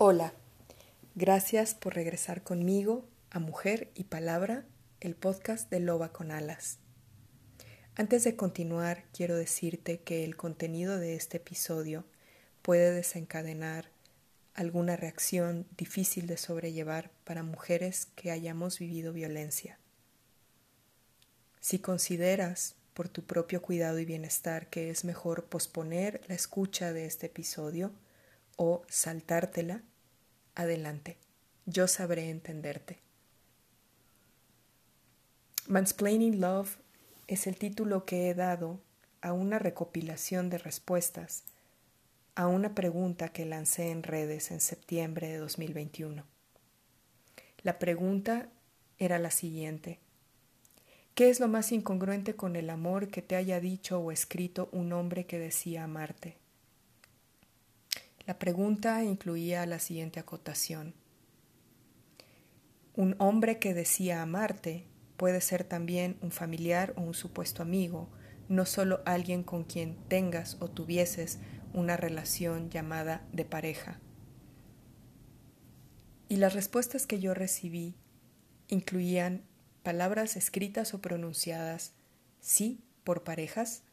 Hola, 0.00 0.32
gracias 1.16 1.74
por 1.74 1.96
regresar 1.96 2.44
conmigo 2.44 3.04
a 3.30 3.40
Mujer 3.40 3.90
y 3.96 4.04
Palabra, 4.04 4.64
el 5.00 5.16
podcast 5.16 5.68
de 5.70 5.80
Loba 5.80 6.12
con 6.12 6.30
Alas. 6.30 6.78
Antes 7.96 8.22
de 8.22 8.36
continuar, 8.36 9.06
quiero 9.12 9.34
decirte 9.34 9.98
que 9.98 10.22
el 10.22 10.36
contenido 10.36 10.98
de 10.98 11.16
este 11.16 11.38
episodio 11.38 12.04
puede 12.62 12.92
desencadenar 12.92 13.90
alguna 14.54 14.94
reacción 14.94 15.66
difícil 15.76 16.28
de 16.28 16.36
sobrellevar 16.36 17.10
para 17.24 17.42
mujeres 17.42 18.06
que 18.14 18.30
hayamos 18.30 18.78
vivido 18.78 19.12
violencia. 19.12 19.80
Si 21.58 21.80
consideras 21.80 22.76
por 22.94 23.08
tu 23.08 23.24
propio 23.24 23.62
cuidado 23.62 23.98
y 23.98 24.04
bienestar 24.04 24.70
que 24.70 24.90
es 24.90 25.04
mejor 25.04 25.46
posponer 25.46 26.20
la 26.28 26.36
escucha 26.36 26.92
de 26.92 27.04
este 27.04 27.26
episodio, 27.26 27.92
o 28.58 28.82
saltártela, 28.88 29.82
adelante, 30.58 31.16
yo 31.66 31.86
sabré 31.86 32.30
entenderte. 32.30 32.98
Mansplaining 35.68 36.40
Love 36.40 36.78
es 37.28 37.46
el 37.46 37.56
título 37.56 38.04
que 38.04 38.28
he 38.28 38.34
dado 38.34 38.80
a 39.20 39.32
una 39.32 39.58
recopilación 39.58 40.50
de 40.50 40.58
respuestas 40.58 41.44
a 42.34 42.46
una 42.48 42.74
pregunta 42.74 43.28
que 43.28 43.44
lancé 43.44 43.90
en 43.90 44.02
redes 44.02 44.50
en 44.50 44.60
septiembre 44.60 45.28
de 45.28 45.38
2021. 45.38 46.24
La 47.62 47.78
pregunta 47.78 48.48
era 48.98 49.18
la 49.18 49.30
siguiente. 49.30 50.00
¿Qué 51.14 51.30
es 51.30 51.38
lo 51.40 51.48
más 51.48 51.70
incongruente 51.72 52.34
con 52.34 52.56
el 52.56 52.70
amor 52.70 53.08
que 53.08 53.22
te 53.22 53.36
haya 53.36 53.60
dicho 53.60 54.00
o 54.00 54.10
escrito 54.10 54.68
un 54.72 54.92
hombre 54.92 55.26
que 55.26 55.38
decía 55.38 55.84
amarte? 55.84 56.36
La 58.28 58.38
pregunta 58.38 59.02
incluía 59.04 59.64
la 59.64 59.78
siguiente 59.78 60.20
acotación. 60.20 60.92
Un 62.94 63.16
hombre 63.18 63.58
que 63.58 63.72
decía 63.72 64.20
amarte 64.20 64.84
puede 65.16 65.40
ser 65.40 65.64
también 65.64 66.18
un 66.20 66.30
familiar 66.30 66.92
o 66.98 67.00
un 67.00 67.14
supuesto 67.14 67.62
amigo, 67.62 68.10
no 68.50 68.66
solo 68.66 69.00
alguien 69.06 69.42
con 69.42 69.64
quien 69.64 69.96
tengas 70.08 70.58
o 70.60 70.68
tuvieses 70.68 71.38
una 71.72 71.96
relación 71.96 72.68
llamada 72.68 73.26
de 73.32 73.46
pareja. 73.46 73.98
Y 76.28 76.36
las 76.36 76.52
respuestas 76.52 77.06
que 77.06 77.20
yo 77.20 77.32
recibí 77.32 77.94
incluían 78.68 79.42
palabras 79.82 80.36
escritas 80.36 80.92
o 80.92 81.00
pronunciadas, 81.00 81.94
sí, 82.40 82.84
por 83.04 83.24
parejas, 83.24 83.84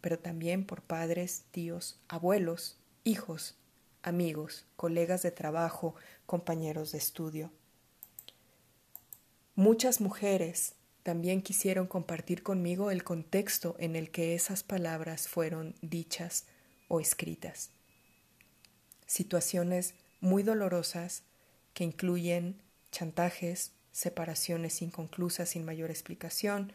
pero 0.00 0.20
también 0.20 0.66
por 0.66 0.82
padres, 0.82 1.46
tíos, 1.50 2.00
abuelos, 2.06 2.78
hijos, 3.02 3.58
amigos, 4.02 4.66
colegas 4.76 5.22
de 5.22 5.30
trabajo, 5.30 5.94
compañeros 6.26 6.92
de 6.92 6.98
estudio. 6.98 7.52
Muchas 9.54 10.00
mujeres 10.00 10.74
también 11.02 11.42
quisieron 11.42 11.86
compartir 11.86 12.42
conmigo 12.42 12.90
el 12.90 13.04
contexto 13.04 13.76
en 13.78 13.96
el 13.96 14.10
que 14.10 14.34
esas 14.34 14.62
palabras 14.62 15.28
fueron 15.28 15.74
dichas 15.82 16.46
o 16.88 17.00
escritas. 17.00 17.70
Situaciones 19.06 19.94
muy 20.20 20.42
dolorosas 20.42 21.24
que 21.74 21.84
incluyen 21.84 22.62
chantajes, 22.92 23.72
separaciones 23.90 24.80
inconclusas 24.80 25.50
sin 25.50 25.64
mayor 25.64 25.90
explicación, 25.90 26.72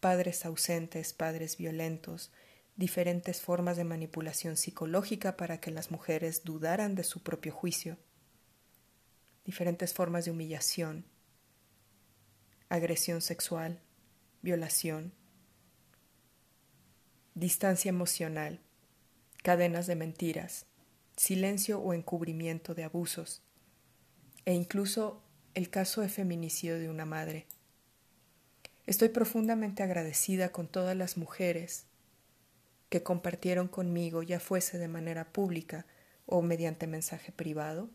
padres 0.00 0.44
ausentes, 0.44 1.12
padres 1.12 1.56
violentos, 1.56 2.30
diferentes 2.78 3.40
formas 3.40 3.76
de 3.76 3.82
manipulación 3.82 4.56
psicológica 4.56 5.36
para 5.36 5.60
que 5.60 5.72
las 5.72 5.90
mujeres 5.90 6.44
dudaran 6.44 6.94
de 6.94 7.02
su 7.02 7.24
propio 7.24 7.52
juicio, 7.52 7.98
diferentes 9.44 9.92
formas 9.92 10.24
de 10.24 10.30
humillación, 10.30 11.04
agresión 12.68 13.20
sexual, 13.20 13.80
violación, 14.42 15.12
distancia 17.34 17.88
emocional, 17.88 18.60
cadenas 19.42 19.88
de 19.88 19.96
mentiras, 19.96 20.66
silencio 21.16 21.80
o 21.80 21.94
encubrimiento 21.94 22.76
de 22.76 22.84
abusos, 22.84 23.42
e 24.44 24.54
incluso 24.54 25.24
el 25.54 25.68
caso 25.68 26.00
de 26.00 26.08
feminicidio 26.08 26.78
de 26.78 26.88
una 26.88 27.06
madre. 27.06 27.48
Estoy 28.86 29.08
profundamente 29.08 29.82
agradecida 29.82 30.52
con 30.52 30.68
todas 30.68 30.96
las 30.96 31.16
mujeres 31.16 31.87
que 32.88 33.02
compartieron 33.02 33.68
conmigo, 33.68 34.22
ya 34.22 34.40
fuese 34.40 34.78
de 34.78 34.88
manera 34.88 35.32
pública 35.32 35.86
o 36.26 36.42
mediante 36.42 36.86
mensaje 36.86 37.32
privado, 37.32 37.90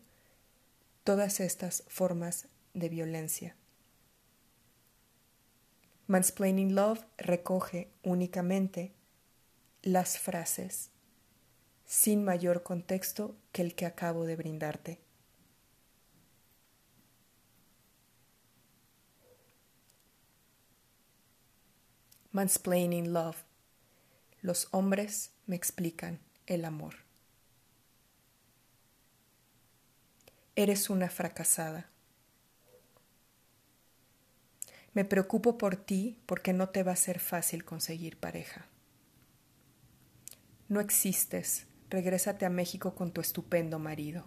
todas 1.04 1.40
estas 1.40 1.84
formas 1.88 2.48
de 2.74 2.88
violencia. 2.88 3.56
Mansplaining 6.06 6.74
Love 6.74 7.04
recoge 7.16 7.88
únicamente 8.02 8.92
las 9.82 10.18
frases 10.18 10.90
sin 11.84 12.24
mayor 12.24 12.62
contexto 12.62 13.36
que 13.52 13.62
el 13.62 13.74
que 13.74 13.86
acabo 13.86 14.24
de 14.24 14.36
brindarte. 14.36 15.00
Mansplaining 22.32 23.12
Love 23.12 23.44
los 24.44 24.68
hombres 24.72 25.30
me 25.46 25.56
explican 25.56 26.20
el 26.44 26.66
amor. 26.66 26.96
Eres 30.54 30.90
una 30.90 31.08
fracasada. 31.08 31.88
Me 34.92 35.06
preocupo 35.06 35.56
por 35.56 35.76
ti 35.76 36.18
porque 36.26 36.52
no 36.52 36.68
te 36.68 36.82
va 36.82 36.92
a 36.92 36.96
ser 36.96 37.20
fácil 37.20 37.64
conseguir 37.64 38.18
pareja. 38.18 38.66
No 40.68 40.80
existes. 40.80 41.66
Regrésate 41.88 42.44
a 42.44 42.50
México 42.50 42.94
con 42.94 43.12
tu 43.12 43.22
estupendo 43.22 43.78
marido. 43.78 44.26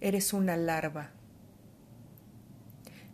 Eres 0.00 0.32
una 0.32 0.56
larva 0.56 1.10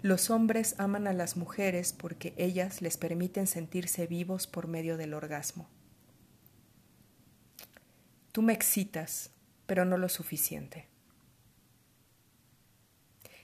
los 0.00 0.30
hombres 0.30 0.76
aman 0.78 1.06
a 1.06 1.12
las 1.12 1.36
mujeres 1.36 1.92
porque 1.92 2.34
ellas 2.36 2.82
les 2.82 2.96
permiten 2.96 3.46
sentirse 3.46 4.06
vivos 4.06 4.46
por 4.46 4.68
medio 4.68 4.96
del 4.96 5.12
orgasmo. 5.12 5.68
Tú 8.30 8.42
me 8.42 8.52
excitas, 8.52 9.30
pero 9.66 9.84
no 9.84 9.96
lo 9.96 10.08
suficiente. 10.08 10.86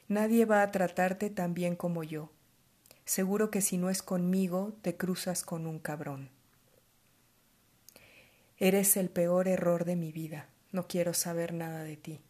Nadie 0.07 0.45
va 0.45 0.63
a 0.63 0.71
tratarte 0.71 1.31
tan 1.31 1.55
bien 1.55 1.75
como 1.75 2.05
yo. 2.05 2.31
Seguro 3.05 3.51
que 3.51 3.61
si 3.61 3.77
no 3.77 3.91
es 3.91 4.03
conmigo, 4.03 4.77
te 4.83 4.97
cruzas 4.97 5.43
con 5.43 5.67
un 5.67 5.79
cabrón. 5.79 6.31
Eres 8.59 8.97
el 8.97 9.11
peor 9.11 9.49
error 9.49 9.85
de 9.85 9.97
mi 9.97 10.13
vida. 10.13 10.49
No 10.71 10.87
quiero 10.87 11.15
saber 11.15 11.53
nada 11.53 11.83
de 11.83 11.97
ti. 11.97 12.21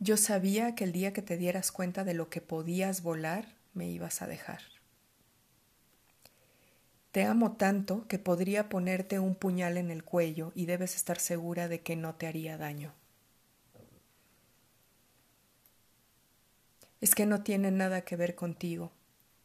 Yo 0.00 0.16
sabía 0.16 0.76
que 0.76 0.84
el 0.84 0.92
día 0.92 1.12
que 1.12 1.22
te 1.22 1.36
dieras 1.36 1.72
cuenta 1.72 2.04
de 2.04 2.14
lo 2.14 2.30
que 2.30 2.40
podías 2.40 3.02
volar, 3.02 3.56
me 3.74 3.88
ibas 3.88 4.22
a 4.22 4.28
dejar. 4.28 4.60
Te 7.10 7.24
amo 7.24 7.56
tanto 7.56 8.06
que 8.06 8.20
podría 8.20 8.68
ponerte 8.68 9.18
un 9.18 9.34
puñal 9.34 9.76
en 9.76 9.90
el 9.90 10.04
cuello 10.04 10.52
y 10.54 10.66
debes 10.66 10.94
estar 10.94 11.18
segura 11.18 11.66
de 11.66 11.80
que 11.80 11.96
no 11.96 12.14
te 12.14 12.28
haría 12.28 12.56
daño. 12.56 12.92
Es 17.00 17.16
que 17.16 17.26
no 17.26 17.42
tiene 17.42 17.72
nada 17.72 18.02
que 18.02 18.14
ver 18.14 18.36
contigo. 18.36 18.92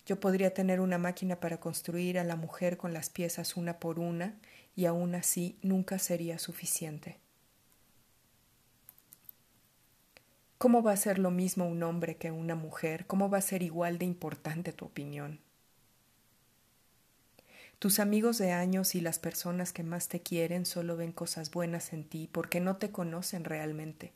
Yo 0.05 0.19
podría 0.19 0.53
tener 0.53 0.81
una 0.81 0.99
máquina 0.99 1.39
para 1.39 1.59
construir 1.59 2.19
a 2.19 2.23
la 2.23 2.35
mujer 2.35 2.77
con 2.77 2.93
las 2.93 3.09
piezas 3.09 3.57
una 3.57 3.79
por 3.79 3.97
una 3.97 4.35
y 4.75 4.85
aún 4.85 5.15
así 5.15 5.57
nunca 5.63 5.97
sería 5.97 6.38
suficiente. 6.38 7.22
¿Cómo 10.63 10.81
va 10.81 10.94
a 10.94 10.95
ser 10.95 11.19
lo 11.19 11.30
mismo 11.30 11.68
un 11.68 11.83
hombre 11.83 12.15
que 12.15 12.31
una 12.31 12.56
mujer? 12.56 13.06
¿Cómo 13.06 13.30
va 13.30 13.39
a 13.39 13.42
ser 13.42 13.63
igual 13.63 13.98
de 13.98 14.06
importante 14.06 14.71
tu 14.71 14.86
opinión? 14.86 15.42
Tus 17.80 18.00
amigos 18.00 18.38
de 18.38 18.54
años 18.54 18.95
y 18.95 19.01
las 19.01 19.19
personas 19.19 19.74
que 19.74 19.83
más 19.83 20.07
te 20.07 20.21
quieren 20.21 20.65
solo 20.65 20.95
ven 20.95 21.12
cosas 21.12 21.51
buenas 21.51 21.92
en 21.92 22.06
ti 22.06 22.30
porque 22.31 22.62
no 22.62 22.77
te 22.77 22.92
conocen 22.92 23.44
realmente. 23.44 24.13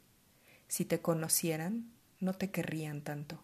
Si 0.69 0.85
te 0.85 1.01
conocieran, 1.01 1.91
no 2.21 2.31
te 2.33 2.49
querrían 2.49 3.01
tanto. 3.01 3.43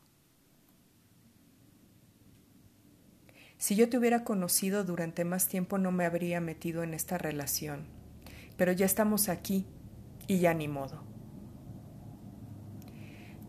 Si 3.58 3.76
yo 3.76 3.90
te 3.90 3.98
hubiera 3.98 4.24
conocido 4.24 4.86
durante 4.86 5.26
más 5.26 5.50
tiempo 5.50 5.78
no 5.78 5.92
me 5.92 6.06
habría 6.06 6.40
metido 6.40 6.84
en 6.84 6.94
esta 6.94 7.18
relación. 7.18 7.86
Pero 8.56 8.72
ya 8.72 8.86
estamos 8.86 9.28
aquí 9.28 9.66
y 10.26 10.40
ya 10.40 10.54
ni 10.54 10.70
modo. 10.70 11.13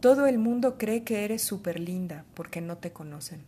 Todo 0.05 0.27
el 0.27 0.37
mundo 0.37 0.77
cree 0.77 1.03
que 1.03 1.25
eres 1.25 1.41
súper 1.41 1.81
linda 1.81 2.27
porque 2.35 2.61
no 2.61 2.77
te 2.77 2.93
conocen. 2.93 3.47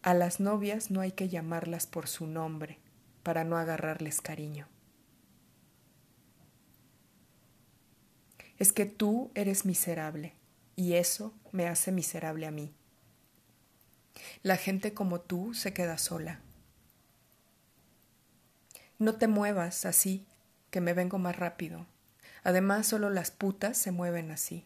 A 0.00 0.14
las 0.14 0.40
novias 0.40 0.90
no 0.90 1.02
hay 1.02 1.12
que 1.12 1.28
llamarlas 1.28 1.86
por 1.86 2.08
su 2.08 2.26
nombre 2.26 2.78
para 3.22 3.44
no 3.44 3.58
agarrarles 3.58 4.22
cariño. 4.22 4.66
es 8.58 8.72
que 8.72 8.86
tú 8.86 9.30
eres 9.34 9.66
miserable 9.66 10.32
y 10.74 10.94
eso 10.94 11.34
me 11.52 11.68
hace 11.68 11.92
miserable 11.92 12.46
a 12.46 12.50
mí. 12.50 12.72
La 14.42 14.56
gente 14.56 14.94
como 14.94 15.20
tú 15.20 15.52
se 15.52 15.74
queda 15.74 15.98
sola. 15.98 16.40
No 18.98 19.16
te 19.16 19.28
muevas 19.28 19.84
así, 19.84 20.26
que 20.70 20.80
me 20.80 20.94
vengo 20.94 21.18
más 21.18 21.36
rápido. 21.36 21.84
Además, 22.44 22.86
solo 22.86 23.10
las 23.10 23.30
putas 23.30 23.76
se 23.76 23.90
mueven 23.90 24.30
así. 24.30 24.64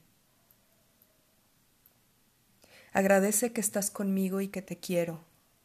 Agradece 2.93 3.53
que 3.53 3.61
estás 3.61 3.91
conmigo 3.91 4.41
y 4.41 4.49
que 4.49 4.63
te 4.63 4.79
quiero. 4.79 5.25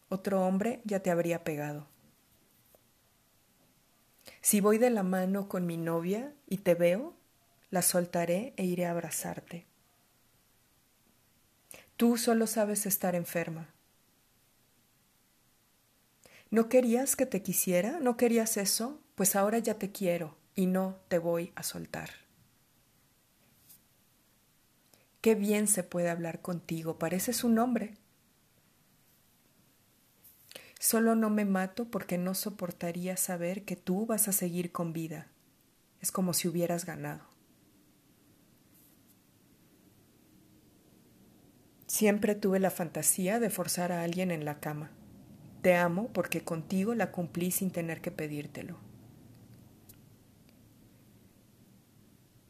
Otro 0.09 0.45
hombre 0.45 0.81
ya 0.85 1.01
te 1.01 1.11
habría 1.11 1.43
pegado. 1.43 1.87
Si 4.41 4.61
voy 4.61 4.77
de 4.77 4.89
la 4.89 5.03
mano 5.03 5.49
con 5.49 5.65
mi 5.65 5.77
novia 5.77 6.33
y 6.47 6.59
te 6.59 6.73
veo, 6.73 7.13
la 7.69 7.81
soltaré 7.81 8.53
e 8.55 8.63
iré 8.63 8.85
a 8.85 8.91
abrazarte. 8.91 9.65
Tú 11.97 12.17
solo 12.17 12.47
sabes 12.47 12.85
estar 12.85 13.15
enferma. 13.15 13.73
¿No 16.49 16.69
querías 16.69 17.17
que 17.17 17.25
te 17.25 17.41
quisiera? 17.41 17.99
¿No 17.99 18.15
querías 18.15 18.55
eso? 18.55 19.01
Pues 19.15 19.35
ahora 19.35 19.59
ya 19.59 19.73
te 19.73 19.91
quiero 19.91 20.37
y 20.57 20.65
no 20.65 20.97
te 21.07 21.19
voy 21.19 21.53
a 21.55 21.61
soltar. 21.61 22.09
Qué 25.21 25.35
bien 25.35 25.67
se 25.67 25.83
puede 25.83 26.09
hablar 26.09 26.41
contigo, 26.41 26.97
pareces 26.97 27.43
un 27.43 27.59
hombre. 27.59 27.93
Solo 30.79 31.13
no 31.15 31.29
me 31.29 31.45
mato 31.45 31.85
porque 31.91 32.17
no 32.17 32.33
soportaría 32.33 33.17
saber 33.17 33.65
que 33.65 33.75
tú 33.75 34.07
vas 34.07 34.27
a 34.27 34.31
seguir 34.31 34.71
con 34.71 34.93
vida. 34.93 35.27
Es 36.01 36.11
como 36.11 36.33
si 36.33 36.47
hubieras 36.47 36.85
ganado. 36.85 37.23
Siempre 41.85 42.33
tuve 42.33 42.59
la 42.59 42.71
fantasía 42.71 43.39
de 43.39 43.51
forzar 43.51 43.91
a 43.91 44.01
alguien 44.01 44.31
en 44.31 44.43
la 44.43 44.59
cama. 44.59 44.89
Te 45.61 45.75
amo 45.75 46.11
porque 46.13 46.43
contigo 46.43 46.95
la 46.95 47.11
cumplí 47.11 47.51
sin 47.51 47.69
tener 47.69 48.01
que 48.01 48.11
pedírtelo. 48.11 48.86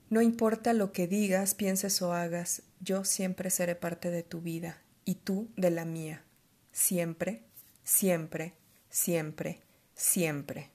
No 0.10 0.22
importa 0.22 0.72
lo 0.74 0.94
que 0.94 1.06
digas, 1.06 1.54
pienses 1.54 2.02
o 2.02 2.14
hagas, 2.14 2.62
yo 2.80 3.04
siempre 3.04 3.50
seré 3.50 3.76
parte 3.76 4.10
de 4.10 4.24
tu 4.24 4.40
vida 4.42 4.82
y 5.04 5.16
tú 5.16 5.50
de 5.58 5.70
la 5.70 5.84
mía. 5.84 6.24
Siempre, 6.72 7.44
siempre, 7.84 8.54
siempre, 8.90 9.60
siempre. 9.96 10.70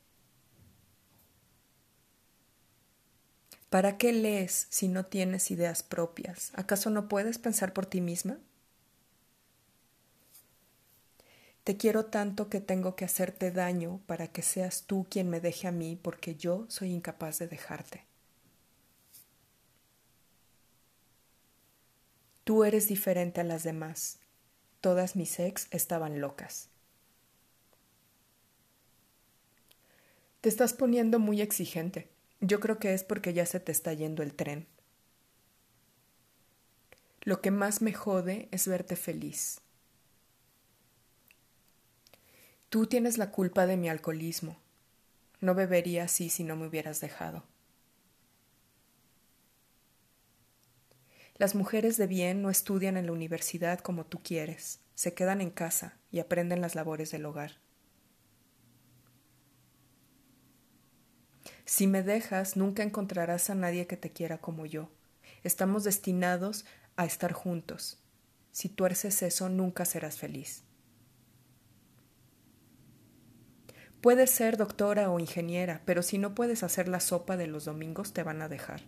¿Para 3.71 3.97
qué 3.97 4.13
lees 4.13 4.67
si 4.69 4.89
no 4.89 5.07
tienes 5.07 5.51
ideas 5.51 5.83
propias? 5.83 6.53
¿Acaso 6.55 6.91
no 6.91 7.09
puedes 7.09 7.39
pensar 7.39 7.73
por 7.73 7.87
ti 7.87 8.03
misma? 8.03 8.39
Te 11.65 11.79
quiero 11.79 12.05
tanto 12.05 12.51
que 12.51 12.61
tengo 12.61 12.97
que 12.97 13.07
hacerte 13.07 13.51
daño 13.51 14.03
para 14.07 14.29
que 14.29 14.43
seas 14.43 14.83
tú 14.83 15.07
quien 15.09 15.31
me 15.31 15.41
deje 15.41 15.69
a 15.69 15.73
mí 15.73 15.97
porque 15.97 16.37
yo 16.37 16.67
soy 16.69 16.91
incapaz 16.93 17.39
de 17.39 17.49
dejarte. 17.49 18.12
Tú 22.45 22.65
eres 22.65 22.89
diferente 22.89 23.41
a 23.41 23.45
las 23.45 23.63
demás. 23.63 24.19
Todas 24.81 25.15
mis 25.15 25.39
ex 25.39 25.69
estaban 25.71 26.21
locas. 26.21 26.69
Te 30.41 30.49
estás 30.49 30.73
poniendo 30.73 31.21
muy 31.21 31.41
exigente. 31.41 32.09
Yo 32.41 32.59
creo 32.59 32.81
que 32.81 32.95
es 32.95 33.05
porque 33.05 33.33
ya 33.33 33.47
se 33.47 33.61
te 33.61 33.71
está 33.71 33.93
yendo 33.93 34.25
el 34.25 34.35
tren. 34.35 34.67
Lo 37.21 37.41
que 37.41 37.53
más 37.53 37.81
me 37.81 37.93
jode 37.93 38.49
es 38.51 38.67
verte 38.67 38.97
feliz. 38.97 39.61
Tú 42.69 42.87
tienes 42.87 43.19
la 43.19 43.31
culpa 43.31 43.67
de 43.67 43.77
mi 43.77 43.89
alcoholismo. 43.89 44.57
No 45.41 45.55
bebería 45.55 46.05
así 46.05 46.29
si 46.29 46.43
no 46.43 46.57
me 46.57 46.67
hubieras 46.67 47.01
dejado. 47.01 47.45
Las 51.37 51.55
mujeres 51.55 51.97
de 51.97 52.07
bien 52.07 52.43
no 52.43 52.51
estudian 52.51 52.97
en 52.97 53.07
la 53.07 53.13
universidad 53.13 53.81
como 53.81 54.05
tú 54.07 54.23
quieres, 54.23 54.81
se 54.95 55.15
quedan 55.15 55.41
en 55.41 55.51
casa 55.51 55.99
y 56.11 56.21
aprenden 56.21 56.61
las 56.61 56.75
labores 56.75 57.11
del 57.11 57.27
hogar. 57.27 57.59
Si 61.65 61.87
me 61.87 62.03
dejas, 62.03 62.57
nunca 62.57 62.83
encontrarás 62.83 63.49
a 63.49 63.55
nadie 63.55 63.87
que 63.87 63.97
te 63.97 64.11
quiera 64.11 64.39
como 64.39 64.67
yo. 64.67 64.91
Estamos 65.43 65.85
destinados 65.85 66.65
a 66.97 67.07
estar 67.07 67.33
juntos. 67.33 67.99
Si 68.51 68.69
tuerces 68.69 69.23
eso, 69.23 69.49
nunca 69.49 69.85
serás 69.85 70.19
feliz. 70.19 70.65
Puedes 74.03 74.31
ser 74.31 74.57
doctora 74.57 75.11
o 75.11 75.21
ingeniera, 75.21 75.81
pero 75.85 76.03
si 76.03 76.19
no 76.19 76.35
puedes 76.35 76.63
hacer 76.63 76.89
la 76.89 77.01
sopa 77.01 77.37
de 77.37 77.47
los 77.47 77.65
domingos 77.65 78.13
te 78.13 78.23
van 78.23 78.43
a 78.43 78.49
dejar. 78.49 78.83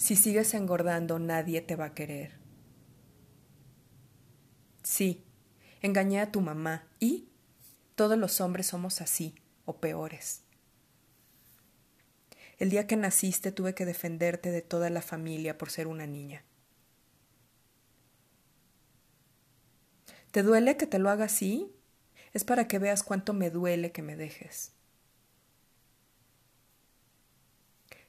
Si 0.00 0.16
sigues 0.16 0.54
engordando, 0.54 1.18
nadie 1.18 1.60
te 1.60 1.76
va 1.76 1.84
a 1.84 1.94
querer. 1.94 2.32
Sí, 4.82 5.22
engañé 5.82 6.20
a 6.20 6.32
tu 6.32 6.40
mamá 6.40 6.88
y 6.98 7.28
todos 7.96 8.16
los 8.16 8.40
hombres 8.40 8.66
somos 8.66 9.02
así, 9.02 9.34
o 9.66 9.76
peores. 9.76 10.40
El 12.56 12.70
día 12.70 12.86
que 12.86 12.96
naciste 12.96 13.52
tuve 13.52 13.74
que 13.74 13.84
defenderte 13.84 14.50
de 14.50 14.62
toda 14.62 14.88
la 14.88 15.02
familia 15.02 15.58
por 15.58 15.68
ser 15.68 15.86
una 15.86 16.06
niña. 16.06 16.44
¿Te 20.30 20.42
duele 20.42 20.78
que 20.78 20.86
te 20.86 20.98
lo 20.98 21.10
haga 21.10 21.26
así? 21.26 21.70
Es 22.32 22.44
para 22.44 22.66
que 22.68 22.78
veas 22.78 23.02
cuánto 23.02 23.34
me 23.34 23.50
duele 23.50 23.92
que 23.92 24.00
me 24.00 24.16
dejes. 24.16 24.72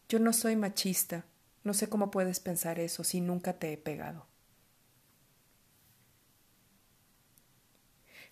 Yo 0.07 0.19
no 0.19 0.31
soy 0.31 0.55
machista, 0.55 1.25
no 1.63 1.73
sé 1.73 1.89
cómo 1.89 2.11
puedes 2.11 2.39
pensar 2.39 2.79
eso 2.79 3.03
si 3.03 3.21
nunca 3.21 3.53
te 3.53 3.73
he 3.73 3.77
pegado. 3.77 4.27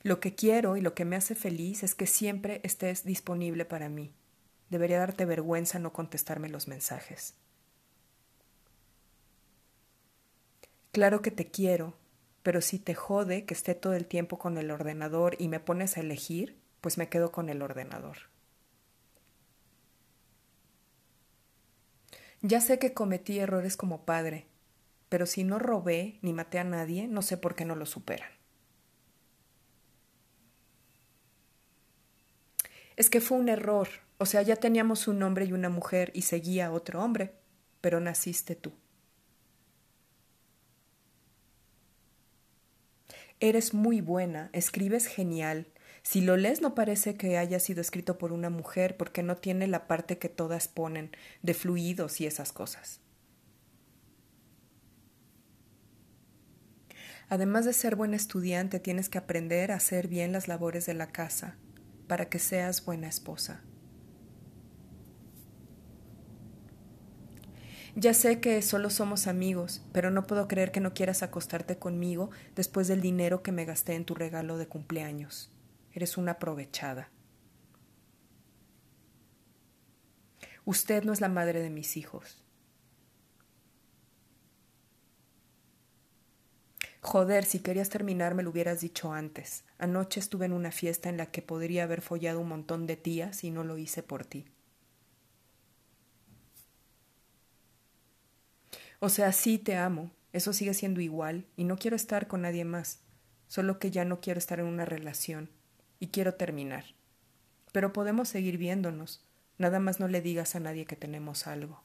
Lo 0.02 0.20
que 0.20 0.36
quiero 0.36 0.78
y 0.78 0.82
lo 0.82 0.94
que 0.94 1.06
me 1.06 1.16
hace 1.16 1.36
feliz 1.36 1.84
es 1.84 1.94
que 1.94 2.08
siempre 2.08 2.62
estés 2.64 3.04
disponible 3.04 3.66
para 3.66 3.90
mí. 3.90 4.14
Debería 4.70 5.00
darte 5.00 5.26
vergüenza 5.26 5.78
no 5.80 5.92
contestarme 5.92 6.48
los 6.48 6.68
mensajes. 6.68 7.36
Claro 10.92 11.22
que 11.22 11.32
te 11.32 11.52
quiero 11.52 11.96
pero 12.44 12.62
si 12.62 12.80
te 12.80 12.96
jode 12.96 13.46
que 13.46 13.54
esté 13.54 13.76
todo 13.76 13.94
el 13.94 14.06
tiempo 14.06 14.40
con 14.40 14.58
el 14.58 14.72
ordenador 14.72 15.36
y 15.40 15.50
me 15.50 15.60
pones 15.60 15.98
a 15.98 16.00
elegir, 16.00 16.58
pues 16.82 16.98
me 16.98 17.10
quedo 17.10 17.32
con 17.32 17.50
el 17.50 17.62
ordenador. 17.62 18.18
Ya 22.42 22.60
sé 22.62 22.80
que 22.80 22.94
cometí 22.94 23.40
errores 23.40 23.78
como 23.78 24.04
padre, 24.06 24.46
pero 25.10 25.26
si 25.26 25.44
no 25.46 25.60
robé 25.60 26.20
ni 26.22 26.34
maté 26.34 26.60
a 26.60 26.64
nadie, 26.66 27.08
no 27.08 27.22
sé 27.22 27.38
por 27.38 27.56
qué 27.56 27.66
no 27.66 27.76
lo 27.76 27.86
superan. 27.86 28.32
Es 32.98 33.10
que 33.10 33.20
fue 33.22 33.38
un 33.40 33.50
error, 33.50 33.88
o 34.20 34.26
sea, 34.28 34.42
ya 34.44 34.56
teníamos 34.56 35.08
un 35.08 35.24
hombre 35.24 35.46
y 35.46 35.54
una 35.54 35.70
mujer 35.70 36.12
y 36.14 36.22
seguía 36.24 36.72
otro 36.72 37.02
hombre, 37.04 37.34
pero 37.82 38.00
naciste 38.00 38.56
tú. 38.56 38.74
Eres 43.40 43.74
muy 43.74 44.02
buena, 44.02 44.50
escribes 44.54 45.06
genial. 45.08 45.68
Si 46.04 46.22
lo 46.22 46.38
lees 46.38 46.62
no 46.62 46.76
parece 46.76 47.16
que 47.16 47.38
haya 47.38 47.60
sido 47.60 47.82
escrito 47.82 48.18
por 48.18 48.32
una 48.32 48.50
mujer 48.50 48.98
porque 48.98 49.24
no 49.24 49.38
tiene 49.38 49.68
la 49.68 49.88
parte 49.88 50.18
que 50.18 50.30
todas 50.30 50.68
ponen 50.68 51.12
de 51.42 51.54
fluidos 51.54 52.22
y 52.22 52.26
esas 52.26 52.52
cosas. 52.52 53.02
Además 57.30 57.66
de 57.66 57.74
ser 57.74 57.96
buen 57.96 58.16
estudiante, 58.16 58.80
tienes 58.80 59.08
que 59.08 59.20
aprender 59.20 59.72
a 59.72 59.76
hacer 59.76 60.08
bien 60.08 60.32
las 60.32 60.48
labores 60.48 60.88
de 60.88 60.96
la 60.96 61.08
casa 61.08 61.58
para 62.08 62.28
que 62.28 62.40
seas 62.40 62.84
buena 62.84 63.08
esposa. 63.08 63.62
Ya 67.96 68.14
sé 68.14 68.40
que 68.40 68.62
solo 68.62 68.90
somos 68.90 69.28
amigos, 69.28 69.84
pero 69.92 70.10
no 70.10 70.26
puedo 70.26 70.48
creer 70.48 70.72
que 70.72 70.80
no 70.80 70.94
quieras 70.94 71.22
acostarte 71.22 71.78
conmigo 71.78 72.32
después 72.56 72.88
del 72.88 73.02
dinero 73.02 73.44
que 73.44 73.52
me 73.52 73.66
gasté 73.66 73.94
en 73.94 74.06
tu 74.06 74.16
regalo 74.16 74.58
de 74.58 74.68
cumpleaños. 74.68 75.52
Eres 75.94 76.18
una 76.18 76.34
aprovechada. 76.34 77.10
Usted 80.66 81.04
no 81.04 81.14
es 81.14 81.22
la 81.22 81.30
madre 81.30 81.62
de 81.62 81.70
mis 81.70 81.98
hijos. 81.98 82.44
Joder, 87.02 87.46
si 87.46 87.60
querías 87.60 87.90
terminar 87.90 88.36
me 88.36 88.44
lo 88.44 88.52
hubieras 88.52 88.82
dicho 88.82 89.14
antes. 89.14 89.64
Anoche 89.78 90.20
estuve 90.20 90.46
en 90.46 90.54
una 90.54 90.72
fiesta 90.72 91.10
en 91.10 91.18
la 91.18 91.32
que 91.32 91.42
podría 91.42 91.84
haber 91.84 92.02
follado 92.02 92.40
un 92.40 92.50
montón 92.50 92.86
de 92.86 92.98
tías 92.98 93.44
y 93.44 93.52
no 93.52 93.64
lo 93.64 93.78
hice 93.78 94.04
por 94.04 94.26
ti. 94.26 94.46
O 99.00 99.08
sea, 99.08 99.32
sí 99.32 99.58
te 99.58 99.78
amo, 99.78 100.12
eso 100.34 100.52
sigue 100.52 100.74
siendo 100.74 101.00
igual, 101.00 101.48
y 101.56 101.64
no 101.64 101.78
quiero 101.78 101.96
estar 101.96 102.28
con 102.28 102.42
nadie 102.42 102.66
más, 102.66 103.00
solo 103.48 103.80
que 103.80 103.92
ya 103.92 104.04
no 104.04 104.20
quiero 104.20 104.38
estar 104.38 104.60
en 104.60 104.66
una 104.66 104.84
relación, 104.84 105.50
y 106.00 106.08
quiero 106.08 106.36
terminar. 106.36 106.86
Pero 107.72 107.94
podemos 107.94 108.30
seguir 108.30 108.58
viéndonos, 108.58 109.24
nada 109.58 109.80
más 109.80 110.00
no 110.00 110.08
le 110.08 110.22
digas 110.22 110.56
a 110.56 110.60
nadie 110.60 110.86
que 110.86 110.96
tenemos 110.96 111.48
algo. 111.48 111.84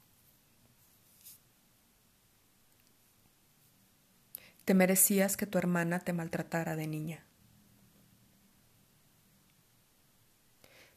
Te 4.65 4.73
merecías 4.73 5.37
que 5.37 5.45
tu 5.45 5.59
hermana 5.59 5.99
te 5.99 6.11
maltratara 6.11 6.75
de 6.75 6.87
niña. 6.87 7.25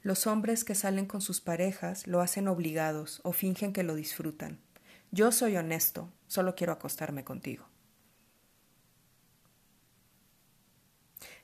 Los 0.01 0.27
hombres 0.27 0.65
que 0.65 0.75
salen 0.75 1.07
con 1.07 1.21
sus 1.21 1.41
parejas 1.41 2.07
lo 2.07 2.21
hacen 2.21 2.49
obligados 2.49 3.21
o 3.25 3.33
fingen 3.33 3.75
que 3.75 3.83
lo 3.83 3.95
disfrutan. 3.95 4.61
Yo 5.11 5.33
soy 5.33 5.57
honesto, 5.57 6.11
solo 6.29 6.55
quiero 6.55 6.73
acostarme 6.73 7.25
contigo. 7.25 7.69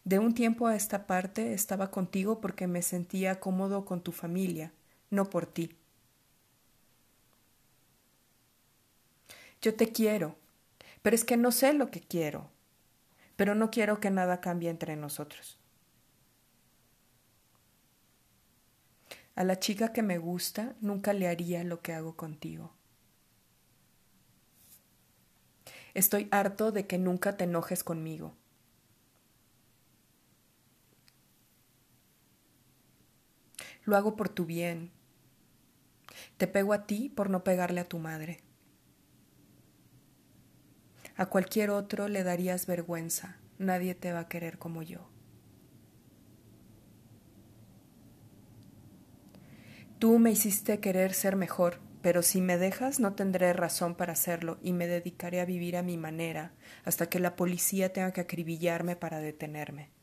De 0.04 0.18
un 0.18 0.34
tiempo 0.34 0.66
a 0.66 0.76
esta 0.76 1.06
parte 1.06 1.52
estaba 1.52 1.90
contigo 1.90 2.40
porque 2.40 2.66
me 2.66 2.80
sentía 2.80 3.40
cómodo 3.40 3.84
con 3.84 4.02
tu 4.02 4.12
familia, 4.12 4.72
no 5.10 5.28
por 5.30 5.46
ti. 5.46 5.76
Yo 9.60 9.74
te 9.74 9.92
quiero, 9.92 10.36
pero 11.02 11.16
es 11.16 11.24
que 11.24 11.36
no 11.36 11.52
sé 11.52 11.72
lo 11.74 11.90
que 11.90 12.00
quiero, 12.00 12.50
pero 13.36 13.54
no 13.54 13.70
quiero 13.70 14.00
que 14.00 14.10
nada 14.10 14.40
cambie 14.40 14.70
entre 14.70 14.96
nosotros. 14.96 15.58
A 19.36 19.44
la 19.44 19.60
chica 19.60 19.92
que 19.92 20.02
me 20.02 20.16
gusta 20.18 20.74
nunca 20.80 21.12
le 21.12 21.28
haría 21.28 21.62
lo 21.62 21.82
que 21.82 21.92
hago 21.92 22.16
contigo. 22.16 22.72
Estoy 25.94 26.28
harto 26.30 26.72
de 26.72 26.86
que 26.86 26.98
nunca 26.98 27.38
te 27.38 27.44
enojes 27.44 27.84
conmigo. 27.84 28.34
Lo 33.84 33.96
hago 33.96 34.16
por 34.16 34.28
tu 34.28 34.46
bien. 34.46 34.90
Te 36.36 36.46
pego 36.46 36.72
a 36.72 36.86
ti 36.86 37.08
por 37.08 37.30
no 37.30 37.44
pegarle 37.44 37.80
a 37.80 37.88
tu 37.88 37.98
madre. 37.98 38.40
A 41.16 41.26
cualquier 41.26 41.70
otro 41.70 42.08
le 42.08 42.24
darías 42.24 42.66
vergüenza. 42.66 43.36
Nadie 43.58 43.94
te 43.94 44.12
va 44.12 44.20
a 44.20 44.28
querer 44.28 44.58
como 44.58 44.82
yo. 44.82 45.08
Tú 49.98 50.18
me 50.18 50.32
hiciste 50.32 50.80
querer 50.80 51.14
ser 51.14 51.36
mejor, 51.36 51.80
pero 52.02 52.22
si 52.22 52.40
me 52.40 52.58
dejas 52.58 53.00
no 53.00 53.14
tendré 53.14 53.52
razón 53.52 53.94
para 53.94 54.12
hacerlo 54.12 54.58
y 54.60 54.72
me 54.72 54.86
dedicaré 54.86 55.40
a 55.40 55.46
vivir 55.46 55.76
a 55.76 55.82
mi 55.82 55.96
manera 55.96 56.52
hasta 56.84 57.08
que 57.08 57.20
la 57.20 57.36
policía 57.36 57.92
tenga 57.92 58.12
que 58.12 58.20
acribillarme 58.20 58.96
para 58.96 59.20
detenerme. 59.20 59.93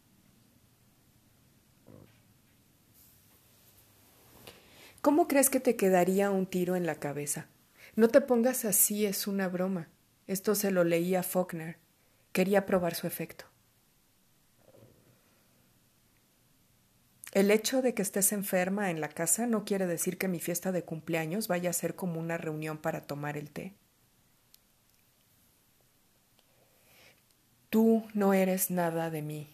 ¿Cómo 5.02 5.28
crees 5.28 5.50
que 5.50 5.60
te 5.60 5.76
quedaría 5.76 6.30
un 6.30 6.46
tiro 6.46 6.76
en 6.76 6.86
la 6.86 6.96
cabeza? 6.96 7.48
No 7.96 8.08
te 8.10 8.22
pongas 8.22 8.66
así, 8.66 9.08
es 9.08 9.26
una 9.26 9.48
broma. 9.48 9.90
Esto 10.28 10.54
se 10.54 10.70
lo 10.70 10.84
leía 10.84 11.22
a 11.22 11.24
Faulkner. 11.24 11.78
Quería 12.32 12.68
probar 12.68 12.94
su 12.94 13.08
efecto. 13.08 13.46
El 17.32 17.50
hecho 17.50 17.82
de 17.82 17.94
que 17.94 18.02
estés 18.04 18.32
enferma 18.32 18.92
en 18.92 19.02
la 19.02 19.10
casa 19.10 19.48
no 19.48 19.66
quiere 19.66 19.88
decir 19.88 20.18
que 20.20 20.28
mi 20.28 20.40
fiesta 20.40 20.72
de 20.72 20.84
cumpleaños 20.84 21.48
vaya 21.48 21.72
a 21.72 21.74
ser 21.74 21.96
como 21.96 22.20
una 22.20 22.38
reunión 22.38 22.78
para 22.78 23.02
tomar 23.02 23.38
el 23.38 23.50
té. 23.50 23.74
Tú 27.70 28.06
no 28.14 28.34
eres 28.34 28.70
nada 28.70 29.10
de 29.10 29.22
mí. 29.22 29.48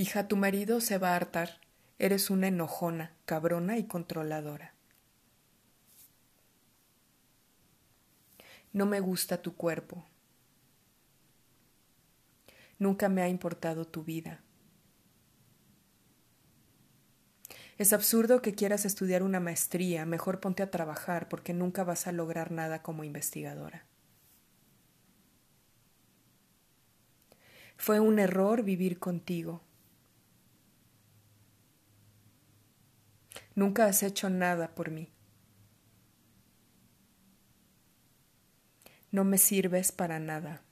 Hija, 0.00 0.28
tu 0.28 0.36
marido 0.36 0.80
se 0.80 0.96
va 0.96 1.10
a 1.10 1.16
hartar. 1.16 1.60
Eres 1.98 2.30
una 2.30 2.48
enojona, 2.48 3.12
cabrona 3.26 3.76
y 3.76 3.84
controladora. 3.84 4.72
No 8.72 8.86
me 8.86 9.00
gusta 9.00 9.42
tu 9.42 9.56
cuerpo, 9.56 10.06
Nunca 12.78 13.10
me 13.10 13.20
ha 13.20 13.28
importado 13.28 13.84
tu 13.84 14.02
vida. 14.02 14.40
Es 17.76 17.92
absurdo 17.92 18.40
que 18.40 18.54
quieras 18.54 18.86
estudiar 18.86 19.22
una 19.22 19.38
maestría, 19.38 20.06
mejor 20.06 20.40
ponte 20.40 20.62
a 20.62 20.70
trabajar 20.70 21.28
porque 21.28 21.52
nunca 21.52 21.84
vas 21.84 22.06
a 22.06 22.12
lograr 22.12 22.52
nada 22.52 22.82
como 22.82 23.04
investigadora. 23.04 23.84
Fue 27.76 28.00
un 28.00 28.18
error 28.18 28.62
vivir 28.62 28.98
contigo. 28.98 29.60
Nunca 33.60 33.84
has 33.84 34.02
hecho 34.02 34.30
nada 34.30 34.74
por 34.74 34.90
mí. 34.90 35.12
No 39.10 39.24
me 39.24 39.36
sirves 39.36 39.92
para 39.92 40.18
nada. 40.18 40.62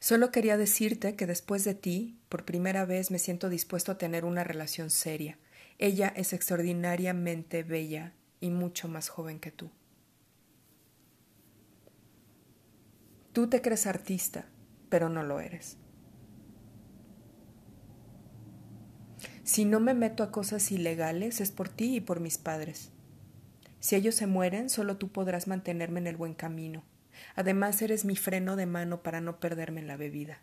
Solo 0.00 0.32
quería 0.32 0.56
decirte 0.56 1.14
que 1.14 1.28
después 1.28 1.62
de 1.62 1.74
ti, 1.74 2.18
por 2.28 2.44
primera 2.44 2.84
vez 2.84 3.12
me 3.12 3.20
siento 3.20 3.48
dispuesto 3.48 3.92
a 3.92 3.96
tener 3.96 4.24
una 4.24 4.42
relación 4.42 4.90
seria. 4.90 5.38
Ella 5.78 6.12
es 6.16 6.32
extraordinariamente 6.32 7.62
bella 7.62 8.12
y 8.40 8.50
mucho 8.50 8.88
más 8.88 9.08
joven 9.08 9.38
que 9.38 9.52
tú. 9.52 9.70
Tú 13.32 13.48
te 13.48 13.62
crees 13.62 13.86
artista, 13.86 14.46
pero 14.88 15.08
no 15.08 15.22
lo 15.22 15.38
eres. 15.38 15.78
Si 19.46 19.64
no 19.64 19.80
me 19.80 19.94
meto 19.94 20.22
a 20.22 20.30
cosas 20.30 20.70
ilegales 20.70 21.40
es 21.40 21.50
por 21.50 21.70
ti 21.70 21.96
y 21.96 22.00
por 22.02 22.20
mis 22.20 22.36
padres. 22.36 22.90
Si 23.80 23.96
ellos 23.96 24.14
se 24.14 24.26
mueren, 24.26 24.68
solo 24.68 24.98
tú 24.98 25.08
podrás 25.08 25.46
mantenerme 25.46 26.00
en 26.00 26.08
el 26.08 26.18
buen 26.18 26.34
camino 26.34 26.84
Además, 27.34 27.80
eres 27.82 28.04
mi 28.04 28.16
freno 28.16 28.56
de 28.56 28.66
mano 28.66 29.02
para 29.02 29.20
no 29.20 29.40
perderme 29.40 29.80
en 29.80 29.88
la 29.88 29.96
bebida. 29.96 30.40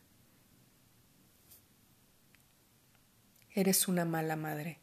Eres 3.51 3.87
una 3.87 4.05
mala 4.05 4.35
madre. 4.35 4.79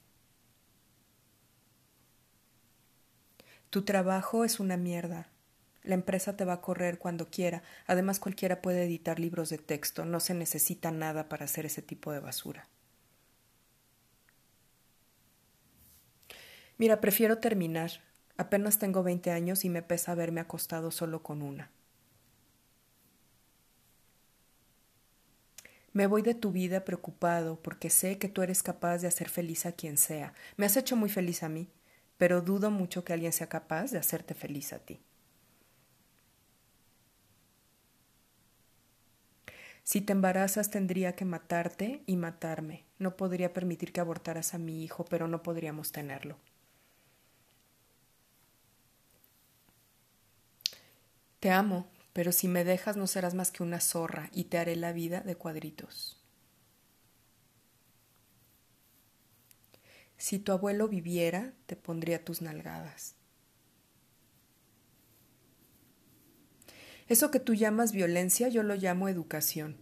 Tu 3.71 3.83
trabajo 3.83 4.45
es 4.45 4.61
una 4.61 4.77
mierda. 4.77 5.29
La 5.83 5.95
empresa 5.95 6.37
te 6.37 6.45
va 6.45 6.55
a 6.55 6.61
correr 6.61 6.99
cuando 6.99 7.31
quiera. 7.31 7.63
Además, 7.87 8.21
cualquiera 8.21 8.61
puede 8.63 8.85
editar 8.85 9.19
libros 9.19 9.51
de 9.51 9.59
texto. 9.59 10.05
No 10.05 10.21
se 10.21 10.35
necesita 10.35 10.91
nada 10.91 11.29
para 11.29 11.45
hacer 11.45 11.67
ese 11.67 11.83
tipo 11.83 12.13
de 12.13 12.21
basura. 12.21 12.69
Mira, 16.81 16.99
prefiero 17.03 17.37
terminar. 17.37 17.91
Apenas 18.39 18.79
tengo 18.79 19.03
veinte 19.03 19.33
años 19.33 19.67
y 19.67 19.69
me 19.69 19.83
pesa 19.83 20.13
haberme 20.13 20.41
acostado 20.41 20.91
solo 20.91 21.23
con 21.23 21.43
una. 21.43 21.71
Me 25.93 26.07
voy 26.07 26.23
de 26.23 26.35
tu 26.35 26.53
vida 26.53 26.87
preocupado 26.87 27.61
porque 27.61 27.91
sé 27.91 28.17
que 28.17 28.31
tú 28.31 28.41
eres 28.41 28.63
capaz 28.63 28.97
de 29.03 29.09
hacer 29.09 29.29
feliz 29.29 29.67
a 29.67 29.73
quien 29.73 29.99
sea. 29.99 30.33
Me 30.57 30.65
has 30.65 30.79
hecho 30.79 30.97
muy 30.97 31.11
feliz 31.11 31.43
a 31.43 31.51
mí, 31.51 31.69
pero 32.17 32.41
dudo 32.41 32.71
mucho 32.71 33.05
que 33.05 33.13
alguien 33.13 33.35
sea 33.35 33.51
capaz 33.51 33.91
de 33.91 33.99
hacerte 33.99 34.33
feliz 34.33 34.73
a 34.73 34.79
ti. 34.79 35.03
Si 39.85 40.01
te 40.01 40.13
embarazas 40.13 40.71
tendría 40.71 41.15
que 41.15 41.27
matarte 41.27 42.03
y 42.07 42.17
matarme. 42.17 42.87
No 42.99 43.17
podría 43.19 43.53
permitir 43.53 43.93
que 43.93 44.01
abortaras 44.01 44.55
a 44.55 44.59
mi 44.59 44.83
hijo, 44.83 45.05
pero 45.05 45.29
no 45.29 45.43
podríamos 45.43 45.93
tenerlo. 45.93 46.39
Te 51.41 51.51
amo, 51.51 51.89
pero 52.13 52.33
si 52.33 52.49
me 52.49 52.65
dejas 52.65 52.97
no 52.97 53.07
serás 53.07 53.35
más 53.35 53.51
que 53.51 53.63
una 53.63 53.81
zorra 53.81 54.29
y 54.33 54.45
te 54.45 54.59
haré 54.59 54.77
la 54.77 54.93
vida 54.93 55.23
de 55.23 55.37
cuadritos. 55.37 56.23
Si 60.19 60.39
tu 60.39 60.53
abuelo 60.53 60.87
viviera, 60.87 61.55
te 61.65 61.77
pondría 61.77 62.27
tus 62.27 62.43
nalgadas. 62.43 63.15
Eso 67.09 67.31
que 67.31 67.41
tú 67.41 67.55
llamas 67.55 67.93
violencia, 67.93 68.49
yo 68.49 68.63
lo 68.63 68.75
llamo 68.75 69.09
educación. 69.09 69.79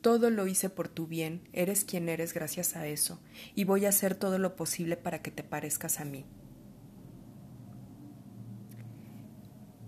Todo 0.00 0.30
lo 0.30 0.46
hice 0.46 0.70
por 0.70 0.88
tu 0.88 1.08
bien, 1.08 1.48
eres 1.52 1.84
quien 1.84 2.08
eres 2.08 2.32
gracias 2.32 2.76
a 2.76 2.86
eso, 2.86 3.20
y 3.56 3.64
voy 3.64 3.84
a 3.84 3.90
hacer 3.90 4.14
todo 4.14 4.38
lo 4.38 4.54
posible 4.54 4.96
para 4.96 5.20
que 5.20 5.32
te 5.32 5.42
parezcas 5.42 5.98
a 5.98 6.04
mí. 6.04 6.24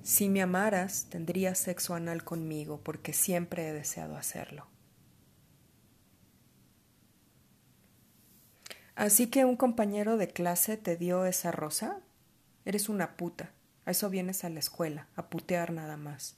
Si 0.02 0.28
me 0.28 0.42
amaras, 0.42 1.06
tendrías 1.10 1.58
sexo 1.58 1.94
anal 1.94 2.24
conmigo 2.24 2.80
porque 2.82 3.12
siempre 3.12 3.68
he 3.68 3.72
deseado 3.72 4.16
hacerlo. 4.16 4.66
Así 8.96 9.28
que 9.28 9.44
un 9.44 9.56
compañero 9.56 10.16
de 10.16 10.28
clase 10.28 10.76
te 10.76 10.96
dio 10.96 11.24
esa 11.24 11.52
rosa. 11.52 12.00
Eres 12.64 12.88
una 12.88 13.16
puta. 13.16 13.52
A 13.84 13.92
eso 13.92 14.10
vienes 14.10 14.44
a 14.44 14.50
la 14.50 14.58
escuela, 14.58 15.08
a 15.16 15.28
putear 15.28 15.72
nada 15.72 15.96
más. 15.96 16.36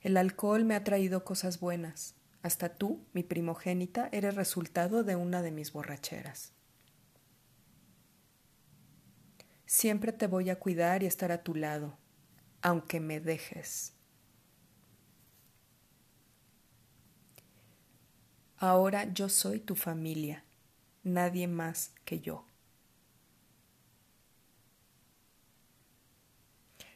El 0.00 0.16
alcohol 0.16 0.64
me 0.64 0.74
ha 0.76 0.84
traído 0.84 1.24
cosas 1.24 1.58
buenas. 1.60 2.14
Hasta 2.42 2.74
tú, 2.74 3.04
mi 3.12 3.24
primogénita, 3.24 4.08
eres 4.12 4.36
resultado 4.36 5.02
de 5.02 5.16
una 5.16 5.42
de 5.42 5.50
mis 5.50 5.72
borracheras. 5.72 6.55
Siempre 9.66 10.12
te 10.12 10.28
voy 10.28 10.48
a 10.50 10.60
cuidar 10.60 11.02
y 11.02 11.06
estar 11.06 11.32
a 11.32 11.42
tu 11.42 11.54
lado, 11.54 11.98
aunque 12.62 13.00
me 13.00 13.18
dejes. 13.18 13.92
Ahora 18.58 19.12
yo 19.12 19.28
soy 19.28 19.58
tu 19.58 19.74
familia, 19.74 20.44
nadie 21.02 21.48
más 21.48 21.92
que 22.04 22.20
yo. 22.20 22.46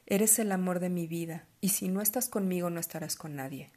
Eres 0.06 0.38
el 0.38 0.52
amor 0.52 0.80
de 0.80 0.90
mi 0.90 1.06
vida, 1.06 1.46
y 1.60 1.70
si 1.70 1.88
no 1.88 2.00
estás 2.00 2.28
conmigo 2.28 2.70
no 2.70 2.80
estarás 2.80 3.16
con 3.16 3.34
nadie. 3.36 3.72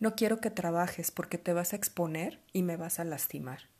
No 0.00 0.16
quiero 0.16 0.40
que 0.40 0.50
trabajes 0.50 1.10
porque 1.10 1.38
te 1.38 1.52
vas 1.52 1.72
a 1.72 1.76
exponer 1.76 2.42
y 2.52 2.62
me 2.62 2.76
vas 2.76 3.00
a 3.00 3.04
lastimar. 3.04 3.73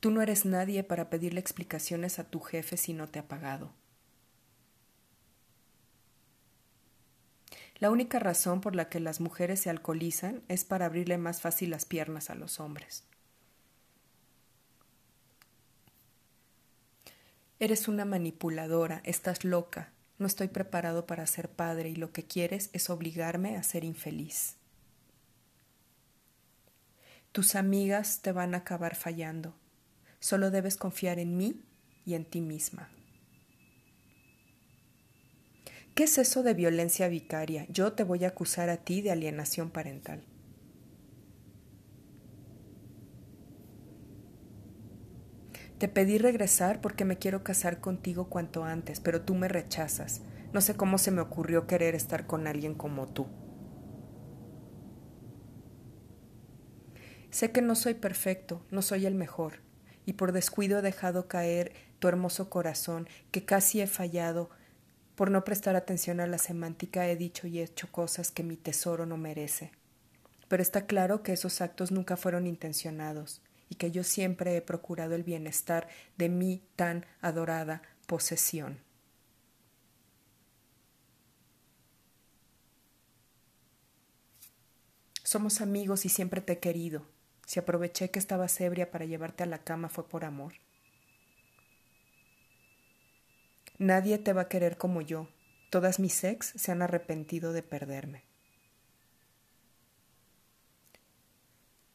Tú 0.00 0.10
no 0.10 0.22
eres 0.22 0.44
nadie 0.44 0.84
para 0.84 1.10
pedirle 1.10 1.40
explicaciones 1.40 2.18
a 2.18 2.24
tu 2.24 2.40
jefe 2.40 2.76
si 2.76 2.92
no 2.92 3.08
te 3.08 3.18
ha 3.18 3.28
pagado. 3.28 3.72
La 7.78 7.90
única 7.90 8.18
razón 8.18 8.60
por 8.60 8.74
la 8.74 8.88
que 8.88 9.00
las 9.00 9.20
mujeres 9.20 9.60
se 9.60 9.70
alcoholizan 9.70 10.42
es 10.48 10.64
para 10.64 10.86
abrirle 10.86 11.18
más 11.18 11.40
fácil 11.42 11.70
las 11.70 11.84
piernas 11.84 12.30
a 12.30 12.34
los 12.34 12.58
hombres. 12.58 13.04
Eres 17.58 17.88
una 17.88 18.04
manipuladora, 18.04 19.00
estás 19.04 19.44
loca, 19.44 19.92
no 20.18 20.26
estoy 20.26 20.48
preparado 20.48 21.06
para 21.06 21.26
ser 21.26 21.50
padre 21.50 21.90
y 21.90 21.96
lo 21.96 22.12
que 22.12 22.26
quieres 22.26 22.70
es 22.72 22.88
obligarme 22.88 23.56
a 23.56 23.62
ser 23.62 23.84
infeliz. 23.84 24.56
Tus 27.32 27.54
amigas 27.54 28.22
te 28.22 28.32
van 28.32 28.54
a 28.54 28.58
acabar 28.58 28.94
fallando. 28.94 29.54
Solo 30.20 30.50
debes 30.50 30.76
confiar 30.76 31.18
en 31.18 31.36
mí 31.36 31.62
y 32.04 32.14
en 32.14 32.24
ti 32.24 32.40
misma. 32.40 32.90
¿Qué 35.94 36.04
es 36.04 36.18
eso 36.18 36.42
de 36.42 36.52
violencia 36.52 37.08
vicaria? 37.08 37.66
Yo 37.70 37.94
te 37.94 38.04
voy 38.04 38.24
a 38.24 38.28
acusar 38.28 38.68
a 38.68 38.76
ti 38.76 39.00
de 39.00 39.10
alienación 39.10 39.70
parental. 39.70 40.24
Te 45.78 45.88
pedí 45.88 46.16
regresar 46.16 46.80
porque 46.80 47.04
me 47.04 47.18
quiero 47.18 47.44
casar 47.44 47.80
contigo 47.80 48.28
cuanto 48.30 48.64
antes, 48.64 49.00
pero 49.00 49.22
tú 49.22 49.34
me 49.34 49.48
rechazas. 49.48 50.22
No 50.52 50.62
sé 50.62 50.74
cómo 50.74 50.96
se 50.96 51.10
me 51.10 51.20
ocurrió 51.20 51.66
querer 51.66 51.94
estar 51.94 52.26
con 52.26 52.46
alguien 52.46 52.74
como 52.74 53.06
tú. 53.06 53.26
Sé 57.30 57.52
que 57.52 57.60
no 57.60 57.74
soy 57.74 57.94
perfecto, 57.94 58.64
no 58.70 58.80
soy 58.80 59.04
el 59.04 59.14
mejor, 59.14 59.60
y 60.06 60.14
por 60.14 60.32
descuido 60.32 60.78
he 60.78 60.82
dejado 60.82 61.28
caer 61.28 61.72
tu 61.98 62.08
hermoso 62.08 62.48
corazón, 62.48 63.08
que 63.32 63.44
casi 63.44 63.80
he 63.80 63.86
fallado, 63.86 64.48
por 65.16 65.30
no 65.30 65.44
prestar 65.44 65.76
atención 65.76 66.20
a 66.20 66.26
la 66.26 66.38
semántica 66.38 67.08
he 67.08 67.16
dicho 67.16 67.46
y 67.46 67.60
hecho 67.60 67.90
cosas 67.90 68.30
que 68.30 68.42
mi 68.42 68.56
tesoro 68.56 69.04
no 69.04 69.16
merece. 69.16 69.72
Pero 70.48 70.62
está 70.62 70.86
claro 70.86 71.22
que 71.22 71.32
esos 71.32 71.60
actos 71.60 71.90
nunca 71.90 72.16
fueron 72.16 72.46
intencionados 72.46 73.42
y 73.68 73.74
que 73.74 73.90
yo 73.90 74.04
siempre 74.04 74.56
he 74.56 74.62
procurado 74.62 75.14
el 75.14 75.24
bienestar 75.24 75.88
de 76.16 76.28
mi 76.28 76.62
tan 76.76 77.04
adorada 77.20 77.82
posesión. 78.06 78.78
Somos 85.24 85.60
amigos 85.60 86.04
y 86.04 86.08
siempre 86.08 86.40
te 86.40 86.52
he 86.52 86.58
querido. 86.60 87.15
Si 87.46 87.60
aproveché 87.60 88.10
que 88.10 88.18
estabas 88.18 88.60
ebria 88.60 88.90
para 88.90 89.06
llevarte 89.06 89.44
a 89.44 89.46
la 89.46 89.62
cama 89.62 89.88
fue 89.88 90.06
por 90.06 90.24
amor. 90.24 90.54
Nadie 93.78 94.18
te 94.18 94.32
va 94.32 94.42
a 94.42 94.48
querer 94.48 94.76
como 94.76 95.00
yo. 95.00 95.28
Todas 95.70 96.00
mis 96.00 96.24
ex 96.24 96.52
se 96.56 96.72
han 96.72 96.82
arrepentido 96.82 97.52
de 97.52 97.62
perderme. 97.62 98.24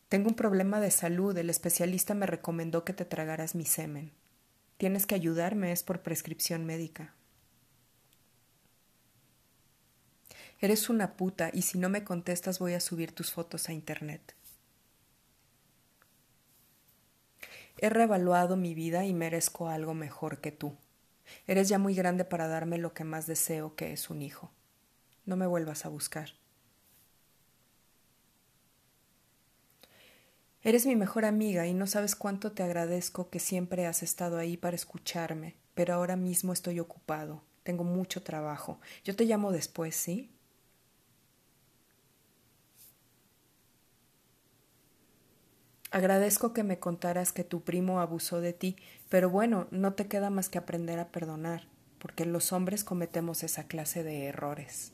Tengo 0.08 0.30
un 0.30 0.36
problema 0.36 0.80
de 0.80 0.92
salud. 0.92 1.38
El 1.38 1.50
especialista 1.50 2.14
me 2.14 2.26
recomendó 2.26 2.86
que 2.86 2.94
te 2.94 3.06
tragaras 3.06 3.54
mi 3.56 3.66
semen. 3.66 4.12
Tienes 4.78 5.06
que 5.06 5.16
ayudarme, 5.16 5.72
es 5.72 5.84
por 5.84 6.02
prescripción 6.02 6.66
médica. 6.66 7.14
Eres 10.60 10.90
una 10.90 11.18
puta 11.18 11.50
y 11.52 11.64
si 11.64 11.78
no 11.78 11.90
me 11.90 12.04
contestas 12.04 12.60
voy 12.60 12.74
a 12.74 12.80
subir 12.80 13.14
tus 13.14 13.32
fotos 13.32 13.68
a 13.68 13.74
internet. 13.74 14.36
He 17.82 17.90
reevaluado 17.90 18.58
mi 18.58 18.76
vida 18.76 19.06
y 19.06 19.14
merezco 19.14 19.68
algo 19.68 19.96
mejor 19.96 20.40
que 20.40 20.52
tú. 20.52 20.76
Eres 21.48 21.68
ya 21.68 21.80
muy 21.80 21.96
grande 21.96 22.24
para 22.26 22.48
darme 22.48 22.78
lo 22.78 22.94
que 22.94 23.04
más 23.04 23.26
deseo, 23.26 23.76
que 23.76 23.92
es 23.92 24.12
un 24.12 24.22
hijo. 24.22 24.52
No 25.26 25.36
me 25.36 25.48
vuelvas 25.48 25.84
a 25.86 25.90
buscar. 25.90 26.30
Eres 30.62 30.86
mi 30.86 30.96
mejor 30.96 31.26
amiga 31.26 31.66
y 31.66 31.74
no 31.74 31.88
sabes 31.88 32.16
cuánto 32.16 32.52
te 32.52 32.62
agradezco 32.62 33.32
que 33.32 33.40
siempre 33.40 33.88
has 33.88 34.04
estado 34.04 34.38
ahí 34.38 34.58
para 34.58 34.76
escucharme, 34.76 35.56
pero 35.74 35.96
ahora 35.96 36.16
mismo 36.16 36.54
estoy 36.54 36.80
ocupado. 36.80 37.42
Tengo 37.64 37.84
mucho 37.84 38.22
trabajo. 38.22 38.80
Yo 39.04 39.16
te 39.16 39.26
llamo 39.26 39.52
después, 39.52 39.96
¿sí? 39.96 40.30
Agradezco 45.92 46.54
que 46.54 46.64
me 46.64 46.80
contaras 46.80 47.34
que 47.34 47.44
tu 47.44 47.64
primo 47.64 48.00
abusó 48.00 48.40
de 48.40 48.54
ti, 48.54 48.78
pero 49.10 49.30
bueno, 49.30 49.68
no 49.72 49.94
te 49.94 50.08
queda 50.08 50.30
más 50.30 50.48
que 50.48 50.58
aprender 50.58 51.00
a 51.00 51.10
perdonar, 51.10 51.68
porque 52.00 52.26
los 52.26 52.54
hombres 52.54 52.86
cometemos 52.86 53.44
esa 53.44 53.68
clase 53.68 54.02
de 54.02 54.26
errores. 54.26 54.94